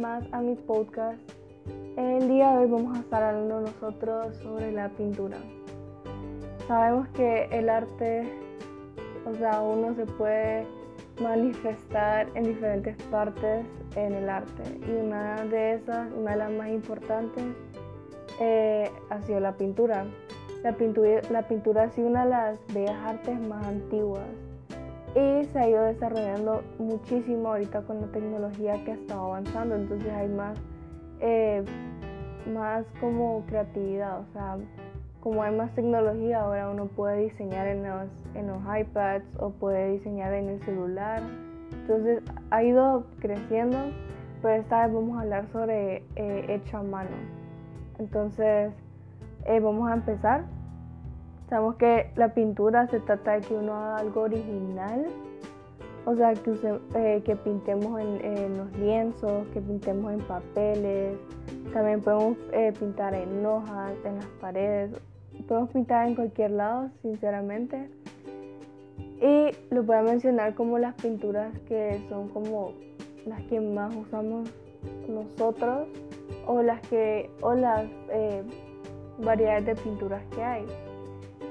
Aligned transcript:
más 0.00 0.24
a 0.32 0.40
mi 0.40 0.54
podcast. 0.54 1.20
El 1.96 2.26
día 2.26 2.52
de 2.52 2.58
hoy 2.64 2.70
vamos 2.70 2.96
a 2.96 3.00
estar 3.00 3.22
hablando 3.22 3.60
nosotros 3.60 4.34
sobre 4.38 4.72
la 4.72 4.88
pintura. 4.88 5.36
Sabemos 6.66 7.06
que 7.08 7.44
el 7.52 7.68
arte, 7.68 8.26
o 9.26 9.34
sea, 9.34 9.60
uno 9.60 9.94
se 9.94 10.06
puede 10.06 10.66
manifestar 11.20 12.28
en 12.34 12.44
diferentes 12.44 12.96
partes 13.10 13.66
en 13.94 14.14
el 14.14 14.30
arte 14.30 14.62
y 14.88 14.90
una 14.90 15.44
de 15.44 15.74
esas, 15.74 16.10
una 16.12 16.30
de 16.30 16.36
las 16.38 16.52
más 16.52 16.68
importantes, 16.70 17.44
eh, 18.40 18.90
ha 19.10 19.20
sido 19.22 19.38
la 19.40 19.54
pintura. 19.56 20.06
La 20.62 20.72
pintura, 20.72 21.20
la 21.30 21.46
pintura 21.46 21.82
ha 21.84 21.90
sido 21.90 22.08
una 22.08 22.24
de 22.24 22.30
las 22.30 22.58
bellas 22.72 22.96
artes 23.04 23.38
más 23.38 23.66
antiguas 23.66 24.24
se 25.14 25.58
ha 25.58 25.68
ido 25.68 25.82
desarrollando 25.84 26.62
muchísimo 26.78 27.48
ahorita 27.48 27.82
con 27.82 28.00
la 28.00 28.06
tecnología 28.08 28.82
que 28.84 28.92
ha 28.92 28.94
estado 28.94 29.26
avanzando, 29.26 29.74
entonces 29.74 30.12
hay 30.12 30.28
más, 30.28 30.58
eh, 31.20 31.64
más 32.52 32.84
como 33.00 33.44
creatividad, 33.46 34.20
o 34.20 34.26
sea, 34.32 34.56
como 35.20 35.42
hay 35.42 35.54
más 35.54 35.74
tecnología 35.74 36.42
ahora 36.42 36.70
uno 36.70 36.86
puede 36.86 37.24
diseñar 37.24 37.66
en 37.66 37.82
los, 37.82 38.08
en 38.34 38.46
los 38.46 38.58
iPads 38.62 39.24
o 39.38 39.50
puede 39.50 39.92
diseñar 39.92 40.32
en 40.32 40.48
el 40.48 40.62
celular, 40.64 41.22
entonces 41.72 42.22
ha 42.50 42.62
ido 42.62 43.04
creciendo, 43.18 43.78
pero 44.42 44.62
esta 44.62 44.86
vez 44.86 44.94
vamos 44.94 45.18
a 45.18 45.22
hablar 45.22 45.46
sobre 45.52 46.04
eh, 46.16 46.44
hecho 46.48 46.78
a 46.78 46.82
mano, 46.82 47.10
entonces 47.98 48.72
eh, 49.44 49.60
vamos 49.60 49.90
a 49.90 49.94
empezar. 49.94 50.59
Sabemos 51.50 51.74
que 51.74 52.12
la 52.14 52.32
pintura 52.32 52.86
se 52.86 53.00
trata 53.00 53.32
de 53.32 53.40
que 53.40 53.54
uno 53.54 53.74
haga 53.74 53.96
algo 53.96 54.20
original, 54.22 55.06
o 56.06 56.14
sea, 56.14 56.32
que, 56.32 56.54
eh, 56.94 57.22
que 57.24 57.34
pintemos 57.34 58.00
en, 58.00 58.56
los 58.56 58.72
lienzos, 58.78 59.48
que 59.48 59.60
pintemos 59.60 60.12
en 60.12 60.20
papeles, 60.20 61.18
también 61.72 62.02
podemos 62.02 62.38
eh, 62.52 62.72
pintar 62.78 63.14
en 63.14 63.44
hojas, 63.44 63.92
en 64.04 64.14
las 64.14 64.26
paredes, 64.40 64.92
podemos 65.48 65.70
pintar 65.70 66.06
en 66.06 66.14
cualquier 66.14 66.52
lado, 66.52 66.88
sinceramente. 67.02 67.90
Y 69.20 69.50
lo 69.74 69.82
voy 69.82 69.96
a 69.96 70.02
mencionar 70.02 70.54
como 70.54 70.78
las 70.78 70.94
pinturas 70.94 71.52
que 71.66 72.00
son 72.08 72.28
como 72.28 72.74
las 73.26 73.42
que 73.42 73.60
más 73.60 73.94
usamos 73.94 74.48
nosotros 75.08 75.88
o 76.46 76.62
las 76.62 76.80
que 76.82 77.28
o 77.42 77.54
las 77.54 77.84
eh, 78.10 78.44
variedades 79.18 79.66
de 79.66 79.74
pinturas 79.74 80.22
que 80.32 80.42
hay. 80.42 80.64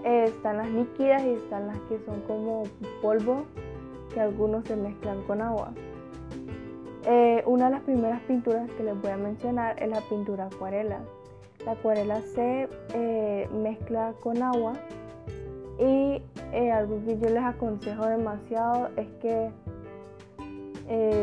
Eh, 0.04 0.26
están 0.26 0.58
las 0.58 0.70
líquidas 0.70 1.24
y 1.24 1.32
están 1.32 1.68
las 1.68 1.78
que 1.90 2.00
son 2.06 2.22
como 2.22 2.64
polvo, 3.02 3.44
que 4.14 4.22
algunos 4.22 4.66
se 4.66 4.76
mezclan 4.76 5.22
con 5.24 5.42
agua. 5.42 5.72
Eh, 7.06 7.44
una 7.46 7.66
de 7.66 7.72
las 7.72 7.82
primeras 7.82 8.22
pinturas 8.22 8.70
que 8.72 8.84
les 8.84 9.00
voy 9.02 9.12
a 9.12 9.18
mencionar 9.18 9.82
es 9.82 9.90
la 9.90 10.02
pintura 10.02 10.46
acuarela. 10.46 11.00
La 11.66 11.74
acuarela 11.74 12.22
se 12.22 12.70
eh, 12.94 13.50
mezcla 13.54 14.14
con 14.22 14.42
agua 14.42 14.74
y 15.78 16.22
algo 16.72 17.00
que 17.06 17.18
yo 17.18 17.30
les 17.30 17.44
aconsejo 17.44 18.06
demasiado 18.06 18.90
es 18.96 19.08
que 19.22 19.52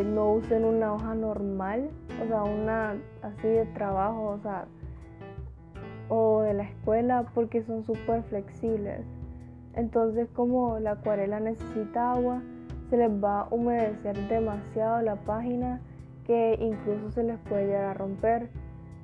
no 0.05 0.33
usen 0.33 0.65
una 0.65 0.95
hoja 0.95 1.15
normal, 1.15 1.91
o 2.23 2.27
sea, 2.27 2.45
una 2.45 2.95
así 3.23 3.49
de 3.49 3.67
trabajo, 3.67 4.39
o 4.39 4.39
sea, 4.41 4.67
o 6.09 6.43
de 6.43 6.55
la 6.55 6.65
escuela 6.65 7.27
porque 7.35 7.63
son 7.63 7.85
súper 7.85 8.23
flexibles. 8.25 9.01
Entonces 9.75 10.29
como 10.35 10.79
la 10.79 10.93
acuarela 10.93 11.41
necesita 11.41 12.13
agua, 12.13 12.43
se 12.91 12.97
les 12.97 13.11
va 13.11 13.41
a 13.41 13.49
humedecer 13.51 14.17
demasiado 14.29 15.03
la 15.03 15.17
página 15.17 15.81
que 16.27 16.57
incluso 16.61 17.11
se 17.11 17.23
les 17.23 17.39
puede 17.41 17.67
llegar 17.67 17.85
a 17.85 17.95
romper. 17.95 18.49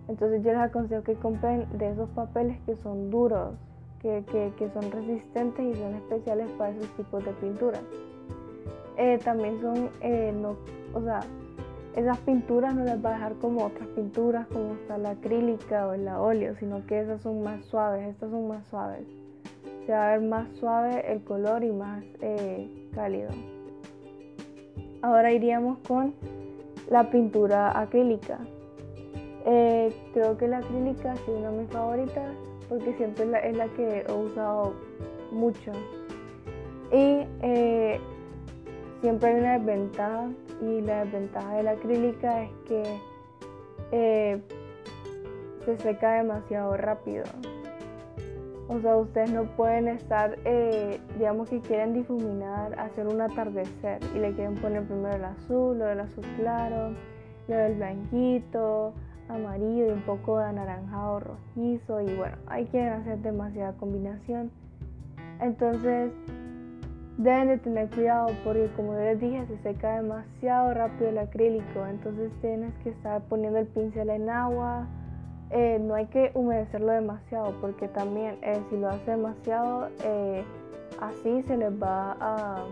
Entonces 0.08 0.42
yo 0.42 0.52
les 0.52 0.61
aconsejo 0.61 1.02
que 1.02 1.14
compren 1.14 1.67
de 1.79 1.90
esos 1.90 2.08
papeles 2.11 2.58
que 2.67 2.77
son 2.77 3.11
duros, 3.11 3.55
que, 4.01 4.24
son 4.74 4.90
resistentes 4.90 5.64
y 5.64 5.79
son 5.79 5.95
especiales 5.95 6.51
para 6.58 6.70
esos 6.70 6.89
tipos 6.96 7.24
de 7.24 7.33
pintura. 7.33 7.79
Eh, 8.96 9.19
también 9.24 9.61
son, 9.61 9.90
eh, 10.01 10.34
no, 10.34 10.57
o 10.95 11.02
sea, 11.02 11.20
esas 11.97 12.19
pinturas 12.19 12.75
no 12.75 12.85
las 12.85 13.05
va 13.05 13.11
a 13.11 13.14
dejar 13.14 13.35
como 13.35 13.67
otras 13.67 13.89
pinturas, 13.89 14.47
como 14.48 14.75
está 14.75 14.97
la 14.97 15.11
acrílica 15.11 15.86
o 15.86 15.95
la 15.97 16.20
óleo, 16.20 16.55
sino 16.58 16.86
que 16.86 17.01
esas 17.01 17.20
son 17.20 17.42
más 17.42 17.64
suaves, 17.67 18.08
estas 18.08 18.30
son 18.30 18.48
más 18.48 18.67
suaves. 18.69 19.07
Se 19.86 19.92
va 19.92 20.08
a 20.08 20.11
ver 20.13 20.27
más 20.27 20.48
suave 20.57 21.13
el 21.13 21.23
color 21.23 21.64
y 21.64 21.73
más 21.73 22.02
eh, 22.20 22.89
cálido. 22.95 23.31
Ahora 25.02 25.33
iríamos 25.33 25.79
con 25.86 26.14
la 26.89 27.11
pintura 27.11 27.79
acrílica. 27.79 28.39
Eh, 29.45 29.92
creo 30.14 30.39
que 30.39 30.47
la 30.47 30.58
acrílica 30.58 31.14
es 31.14 31.29
una 31.29 31.51
de 31.51 31.63
mis 31.63 31.70
favoritas 31.70 32.31
porque 32.69 32.95
siempre 32.95 33.25
es 33.25 33.57
la, 33.57 33.67
que 33.69 34.05
he 34.08 34.13
usado 34.13 34.73
mucho. 35.31 35.73
Y 36.91 37.27
eh, 37.42 38.01
siempre 39.02 39.30
hay 39.30 39.40
una 39.40 39.58
desventaja 39.58 40.30
y 40.63 40.80
la 40.80 41.05
desventaja 41.05 41.55
de 41.57 41.63
la 41.64 41.70
acrílica 41.73 42.42
es 42.45 42.51
que 42.67 43.01
eh, 43.90 44.40
se 45.64 45.77
seca 45.79 46.13
demasiado 46.13 46.77
rápido. 46.77 47.24
O 48.68 48.80
sea, 48.80 48.96
ustedes 48.96 49.33
no 49.33 49.45
pueden 49.57 49.89
estar, 49.89 50.39
eh, 50.45 51.01
digamos 51.18 51.51
que 51.51 51.61
quieren 51.61 51.92
difuminar, 51.92 52.79
hacer 52.79 53.07
un 53.08 53.20
atardecer 53.20 53.98
y 54.14 54.18
le 54.18 54.33
quieren 54.33 54.55
poner 54.55 54.85
primero 54.85 55.17
el 55.17 55.24
azul, 55.24 55.79
lo 55.79 55.84
del 55.86 56.01
azul 56.01 56.24
claro, 56.36 56.95
lo 57.48 57.57
del 57.57 57.74
blanquito, 57.74 58.95
amarillo 59.29 59.89
y 59.89 59.90
un 59.90 60.02
poco 60.02 60.39
de 60.39 60.45
anaranjado 60.45 61.20
rojizo 61.20 62.01
y 62.01 62.14
bueno, 62.14 62.36
ahí 62.46 62.67
quieren 62.67 62.92
hacer 62.92 63.19
demasiada 63.19 63.73
combinación. 63.73 64.51
Entonces, 65.40 66.13
Deben 67.22 67.46
de 67.46 67.58
tener 67.58 67.88
cuidado 67.90 68.30
porque 68.42 68.68
como 68.74 68.94
les 68.94 69.20
dije 69.20 69.46
se 69.46 69.56
seca 69.58 69.94
demasiado 69.94 70.74
rápido 70.74 71.10
el 71.10 71.18
acrílico, 71.18 71.86
entonces 71.88 72.33
tienes 72.40 72.74
que 72.83 72.90
estar 72.90 73.22
poniendo 73.28 73.60
el 73.60 73.68
pincel 73.68 74.10
en 74.10 74.28
agua. 74.28 74.88
Eh, 75.50 75.78
no 75.80 75.94
hay 75.94 76.06
que 76.06 76.33
humedecerlo 76.34 76.90
demasiado 76.90 77.55
porque 77.60 77.86
también 77.86 78.38
eh, 78.42 78.60
si 78.68 78.77
lo 78.77 78.88
hace 78.88 79.12
demasiado 79.12 79.88
eh, 80.05 80.42
así 81.00 81.44
se 81.44 81.56
les 81.56 81.72
va 81.80 82.16
a... 82.18 82.64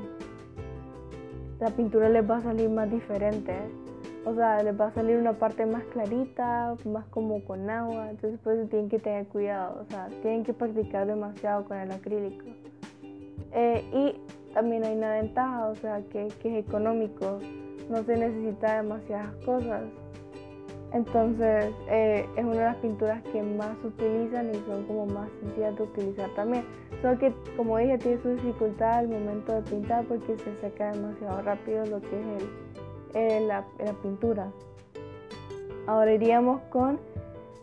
La 1.61 1.71
pintura 1.71 2.09
les 2.09 2.29
va 2.29 2.39
a 2.39 2.41
salir 2.41 2.71
más 2.71 2.91
diferente. 2.91 3.55
O 4.25 4.35
sea, 4.35 4.61
les 4.65 4.79
va 4.79 4.87
a 4.87 4.91
salir 4.91 5.17
una 5.17 5.35
parte 5.35 5.65
más 5.65 5.85
clarita, 5.93 6.75
más 6.87 7.07
como 7.07 7.45
con 7.45 7.71
agua. 7.71 8.11
Entonces 8.11 8.41
por 8.41 8.55
eso 8.55 8.67
tienen 8.69 8.89
que 8.89 8.99
tener 8.99 9.29
cuidado. 9.29 9.81
O 9.81 9.85
sea, 9.93 10.09
tienen 10.23 10.43
que 10.43 10.53
practicar 10.53 11.07
demasiado 11.07 11.67
con 11.67 11.77
el 11.77 11.93
acrílico. 11.93 12.47
Eh, 13.53 13.85
y 13.93 14.40
también 14.55 14.85
hay 14.85 14.97
una 14.97 15.13
ventaja, 15.13 15.67
o 15.69 15.75
sea, 15.77 16.03
que, 16.11 16.27
es 16.27 16.35
económico, 16.45 17.39
no 17.89 18.03
se 18.05 18.17
necesita 18.17 18.83
demasiadas 18.83 19.35
cosas. 19.45 19.83
Entonces 20.93 21.73
eh, 21.89 22.27
es 22.37 22.45
una 22.45 22.55
de 22.55 22.65
las 22.65 22.77
pinturas 22.77 23.23
que 23.33 23.41
más 23.43 23.77
utilizan 23.85 24.51
y 24.51 24.55
son 24.67 24.85
como 24.87 25.07
más 25.07 25.29
sencillas 25.41 25.77
de 25.77 25.83
utilizar 25.85 26.29
también. 26.35 26.65
Solo 27.01 27.17
que 27.19 27.33
como 27.57 27.79
dije 27.79 27.97
tiene 27.99 28.21
su 28.23 28.31
dificultad 28.31 28.99
al 28.99 29.09
momento 29.09 29.53
de 29.53 29.63
pintar 29.63 30.05
porque 30.07 30.37
se 30.39 30.61
seca 30.61 30.91
demasiado 30.93 31.43
rápido 31.43 31.87
lo 31.87 32.01
que 32.01 32.39
es 33.15 33.43
la, 33.43 33.65
pintura. 34.03 34.51
Ahora 35.87 36.13
iríamos 36.13 36.61
con 36.71 36.99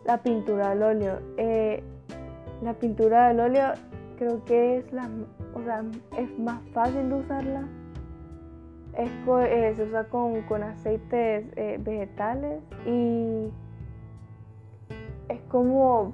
la 0.06 0.22
pintura 0.22 0.70
al 0.70 0.82
óleo. 0.82 1.18
Eh, 1.36 1.82
la 2.62 2.72
pintura 2.72 3.28
al 3.28 3.40
óleo 3.40 3.74
creo 4.18 4.42
que 4.46 4.78
es 4.78 4.92
la, 4.92 5.08
o 5.58 5.64
sea, 5.64 5.84
es 6.16 6.38
más 6.38 6.60
fácil 6.72 7.08
de 7.08 7.14
usarla. 7.14 7.62
Es, 8.96 9.10
eh, 9.10 9.72
se 9.76 9.82
usa 9.84 10.04
con, 10.04 10.62
aceites 10.62 11.46
eh, 11.56 11.78
vegetales 11.80 12.62
y 12.86 13.48
es 15.28 15.40
como, 15.48 16.12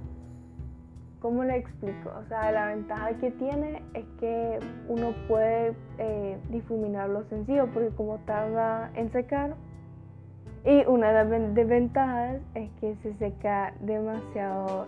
¿cómo 1.20 1.44
le 1.44 1.56
explico? 1.56 2.10
O 2.18 2.28
sea, 2.28 2.52
la 2.52 2.66
ventaja 2.66 3.14
que 3.18 3.30
tiene 3.32 3.82
es 3.94 4.04
que 4.20 4.58
uno 4.88 5.14
puede 5.28 5.74
eh, 5.98 6.38
difuminarlo 6.50 7.24
sencillo 7.24 7.68
porque 7.72 7.90
como 7.90 8.18
tarda 8.26 8.90
en 8.94 9.10
secar. 9.12 9.54
Y 10.66 10.84
una 10.86 11.08
de 11.08 11.14
las 11.14 11.54
desventajas 11.54 12.40
es 12.54 12.70
que 12.80 12.96
se 13.02 13.14
seca 13.14 13.74
demasiado 13.80 14.86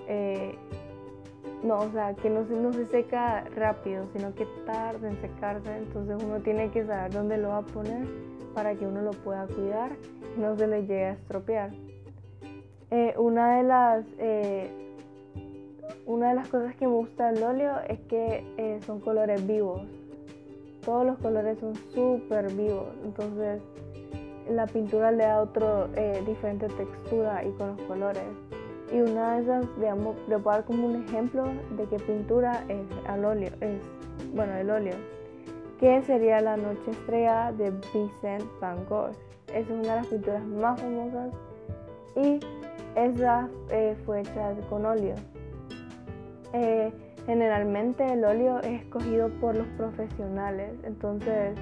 no, 1.62 1.78
o 1.78 1.90
sea, 1.90 2.14
que 2.14 2.30
no 2.30 2.72
se, 2.72 2.86
seca 2.86 3.44
rápido, 3.56 4.04
sino 4.14 4.34
que 4.34 4.46
tarda 4.66 5.08
en 5.08 5.20
secarse, 5.20 5.76
entonces 5.76 6.22
uno 6.22 6.40
tiene 6.40 6.70
que 6.70 6.84
saber 6.84 7.12
dónde 7.12 7.38
lo 7.38 7.48
va 7.48 7.58
a 7.58 7.62
poner 7.62 8.06
para 8.54 8.74
que 8.74 8.86
uno 8.86 9.02
lo 9.02 9.10
pueda 9.10 9.46
cuidar 9.46 9.92
y 10.36 10.40
no 10.40 10.56
se 10.56 10.66
le 10.66 10.82
llegue 10.82 11.06
a 11.06 11.12
estropear. 11.12 11.70
Eh, 12.90 13.14
una, 13.18 13.56
de 13.56 13.62
las, 13.64 14.06
eh, 14.18 14.70
una 16.06 16.28
de 16.30 16.34
las 16.36 16.48
cosas 16.48 16.74
que 16.76 16.86
me 16.86 16.94
gusta 16.94 17.32
del 17.32 17.42
óleo 17.42 17.72
es 17.88 18.00
que 18.00 18.44
eh, 18.56 18.80
son 18.86 19.00
colores 19.00 19.46
vivos. 19.46 19.82
Todos 20.84 21.04
los 21.04 21.18
colores 21.18 21.58
son 21.58 21.74
súper 21.92 22.52
vivos, 22.52 22.86
entonces 23.04 23.60
la 24.48 24.66
pintura 24.66 25.10
le 25.10 25.24
da 25.24 25.40
otro 25.42 25.88
diferente 26.24 26.68
textura 26.68 27.44
y 27.44 27.50
con 27.52 27.76
los 27.76 27.80
colores. 27.88 28.22
Y 28.92 29.00
una 29.00 29.36
de 29.36 29.42
esas, 29.42 29.66
digamos, 29.80 30.16
le 30.28 30.38
puedo 30.38 30.56
dar 30.56 30.64
como 30.64 30.86
un 30.86 31.04
ejemplo 31.04 31.44
de 31.76 31.84
que 31.86 31.96
pintura 31.96 32.64
es 32.68 32.86
al 33.08 33.24
óleo, 33.24 33.50
es, 33.60 33.80
bueno, 34.32 34.54
el 34.54 34.70
óleo, 34.70 34.94
que 35.80 36.02
sería 36.02 36.40
La 36.40 36.56
Noche 36.56 36.90
Estrella 36.90 37.52
de 37.52 37.70
Vincent 37.92 38.44
Van 38.60 38.84
Gogh. 38.88 39.10
Es 39.52 39.68
una 39.68 39.80
de 39.80 39.96
las 39.96 40.06
pinturas 40.06 40.44
más 40.44 40.80
famosas 40.80 41.32
y 42.16 42.40
esa 42.94 43.48
eh, 43.70 43.96
fue 44.04 44.20
hecha 44.20 44.54
con 44.70 44.86
óleo. 44.86 45.14
Eh, 46.52 46.92
generalmente 47.26 48.04
el 48.10 48.24
óleo 48.24 48.60
es 48.60 48.82
escogido 48.82 49.28
por 49.40 49.56
los 49.56 49.66
profesionales, 49.76 50.72
entonces 50.84 51.58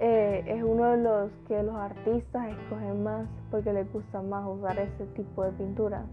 eh, 0.00 0.44
es 0.46 0.62
uno 0.62 0.90
de 0.90 0.96
los 0.98 1.30
que 1.46 1.62
los 1.62 1.74
artistas 1.74 2.48
escogen 2.48 3.02
más 3.02 3.26
porque 3.50 3.72
les 3.72 3.90
gusta 3.92 4.20
más 4.20 4.46
usar 4.46 4.78
ese 4.78 5.06
tipo 5.14 5.44
de 5.44 5.52
pintura. 5.52 6.04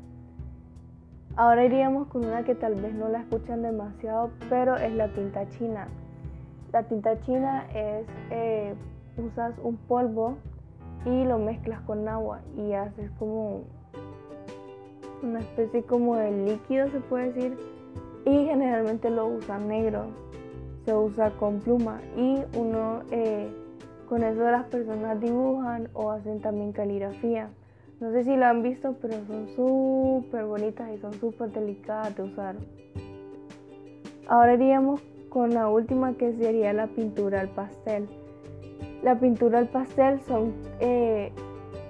Ahora 1.37 1.65
iríamos 1.65 2.07
con 2.07 2.25
una 2.25 2.43
que 2.43 2.55
tal 2.55 2.73
vez 2.73 2.95
no 2.95 3.09
la 3.09 3.19
escuchan 3.19 3.61
demasiado, 3.61 4.31
pero 4.49 4.75
es 4.75 4.91
la 4.91 5.07
tinta 5.09 5.47
china. 5.49 5.87
La 6.73 6.81
tinta 6.81 7.21
china 7.21 7.67
es, 7.75 8.07
eh, 8.31 8.73
usas 9.17 9.53
un 9.61 9.77
polvo 9.77 10.35
y 11.05 11.25
lo 11.25 11.37
mezclas 11.37 11.79
con 11.81 12.07
agua 12.07 12.39
y 12.57 12.73
haces 12.73 13.11
como 13.19 13.61
una 15.21 15.39
especie 15.41 15.83
como 15.83 16.15
de 16.15 16.31
líquido, 16.31 16.89
se 16.89 17.01
puede 17.01 17.31
decir, 17.31 17.55
y 18.25 18.45
generalmente 18.45 19.11
lo 19.11 19.27
usan 19.27 19.67
negro, 19.67 20.07
se 20.85 20.95
usa 20.95 21.29
con 21.37 21.59
pluma 21.59 22.01
y 22.15 22.41
uno 22.57 23.01
eh, 23.11 23.47
con 24.09 24.23
eso 24.23 24.41
las 24.41 24.65
personas 24.65 25.21
dibujan 25.21 25.87
o 25.93 26.09
hacen 26.09 26.41
también 26.41 26.71
caligrafía. 26.71 27.51
No 27.99 28.11
sé 28.11 28.23
si 28.23 28.35
lo 28.35 28.45
han 28.45 28.61
visto, 28.61 28.95
pero 29.01 29.15
son 29.25 29.47
súper 29.55 30.45
bonitas 30.45 30.89
y 30.93 30.99
son 30.99 31.13
súper 31.13 31.51
delicadas 31.51 32.15
de 32.15 32.23
usar. 32.23 32.55
Ahora 34.27 34.53
iríamos 34.53 35.01
con 35.29 35.53
la 35.53 35.67
última 35.67 36.13
que 36.13 36.33
sería 36.33 36.73
la 36.73 36.87
pintura 36.87 37.41
al 37.41 37.49
pastel. 37.49 38.07
La 39.01 39.19
pintura 39.19 39.59
al 39.59 39.69
pastel 39.69 40.19
son, 40.21 40.53
eh, 40.79 41.31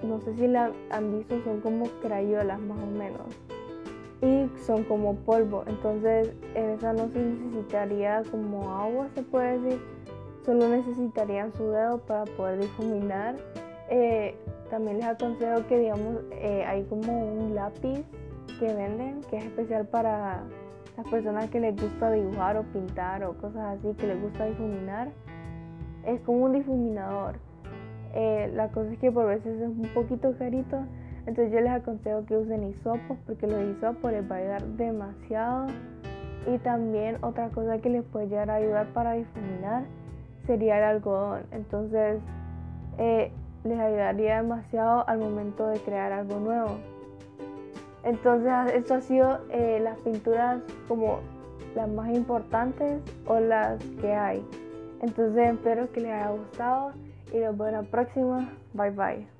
no 0.03 0.21
sé 0.21 0.33
si 0.35 0.47
la 0.47 0.71
han 0.91 1.17
visto, 1.17 1.41
son 1.43 1.59
como 1.61 1.85
crayolas 2.01 2.59
más 2.59 2.77
o 2.81 2.87
menos. 2.87 3.27
Y 4.21 4.49
son 4.63 4.83
como 4.85 5.15
polvo. 5.15 5.63
Entonces 5.67 6.31
en 6.55 6.69
esa 6.69 6.93
no 6.93 7.09
se 7.09 7.19
necesitaría 7.19 8.23
como 8.31 8.71
agua, 8.71 9.09
se 9.13 9.23
puede 9.23 9.59
decir 9.59 9.97
solo 10.47 10.69
necesitarían 10.69 11.53
su 11.53 11.69
dedo 11.71 11.97
para 11.99 12.23
poder 12.23 12.61
difuminar. 12.61 13.35
Eh, 13.89 14.33
también 14.69 14.97
les 14.97 15.05
aconsejo 15.05 15.65
que 15.67 15.79
digamos 15.79 16.21
eh, 16.31 16.63
hay 16.65 16.83
como 16.85 17.33
un 17.33 17.55
lápiz 17.55 18.03
que 18.59 18.73
venden 18.73 19.21
que 19.29 19.37
es 19.37 19.45
especial 19.45 19.85
para 19.87 20.43
las 20.97 21.07
personas 21.07 21.49
que 21.49 21.59
les 21.59 21.79
gusta 21.79 22.11
dibujar 22.11 22.57
o 22.57 22.63
pintar 22.63 23.23
o 23.23 23.37
cosas 23.37 23.77
así, 23.77 23.93
que 23.95 24.07
les 24.07 24.21
gusta 24.21 24.45
difuminar. 24.45 25.09
Es 26.03 26.19
como 26.21 26.45
un 26.45 26.53
difuminador. 26.53 27.35
Eh, 28.13 28.51
la 28.55 28.69
cosa 28.69 28.91
es 28.91 28.99
que 28.99 29.11
por 29.11 29.27
veces 29.27 29.61
es 29.61 29.67
un 29.67 29.89
poquito 29.93 30.35
carito, 30.37 30.79
entonces 31.27 31.53
yo 31.53 31.59
les 31.59 31.71
aconsejo 31.71 32.25
que 32.25 32.37
usen 32.37 32.63
hisopos 32.63 33.17
porque 33.27 33.45
los 33.45 33.61
hisopos 33.75 34.11
les 34.11 34.29
va 34.29 34.35
a 34.35 34.39
ayudar 34.39 34.63
demasiado. 34.63 35.67
Y 36.47 36.57
también 36.59 37.17
otra 37.21 37.49
cosa 37.49 37.77
que 37.79 37.89
les 37.89 38.03
puede 38.05 38.29
llegar 38.29 38.49
a 38.49 38.55
ayudar 38.55 38.87
para 38.93 39.13
difuminar 39.13 39.83
sería 40.47 40.77
el 40.77 40.83
algodón. 40.85 41.41
Entonces 41.51 42.21
eh, 42.97 43.31
les 43.67 43.79
ayudaría 43.79 44.41
demasiado 44.41 45.07
al 45.07 45.19
momento 45.19 45.67
de 45.67 45.79
crear 45.79 46.11
algo 46.11 46.39
nuevo. 46.39 46.77
Entonces 48.03 48.51
esto 48.73 48.95
ha 48.95 49.01
sido 49.01 49.39
eh, 49.49 49.79
las 49.81 49.99
pinturas 49.99 50.61
como 50.87 51.19
las 51.75 51.89
más 51.89 52.09
importantes 52.13 53.01
o 53.25 53.39
las 53.39 53.83
que 54.01 54.13
hay. 54.13 54.45
Entonces 55.01 55.53
espero 55.53 55.91
que 55.91 56.01
les 56.01 56.11
haya 56.11 56.29
gustado 56.29 56.93
y 57.33 57.37
nos 57.37 57.57
vemos 57.57 57.71
la 57.71 57.83
próxima. 57.83 58.49
Bye 58.73 58.91
bye. 58.91 59.36